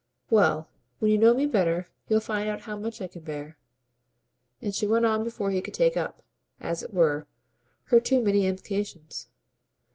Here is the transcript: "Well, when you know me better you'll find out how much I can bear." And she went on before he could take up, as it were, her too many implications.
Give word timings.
"Well, 0.31 0.67
when 0.97 1.11
you 1.11 1.19
know 1.19 1.35
me 1.35 1.45
better 1.45 1.85
you'll 2.09 2.21
find 2.21 2.49
out 2.49 2.61
how 2.61 2.75
much 2.75 3.03
I 3.03 3.07
can 3.07 3.21
bear." 3.21 3.59
And 4.59 4.73
she 4.73 4.87
went 4.87 5.05
on 5.05 5.23
before 5.23 5.51
he 5.51 5.61
could 5.61 5.75
take 5.75 5.95
up, 5.95 6.23
as 6.59 6.81
it 6.81 6.91
were, 6.91 7.27
her 7.89 7.99
too 7.99 8.19
many 8.19 8.47
implications. 8.47 9.27